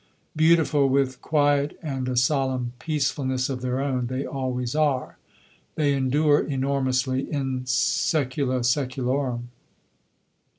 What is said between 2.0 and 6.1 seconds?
a solemn peacefulness of their own, they always are. They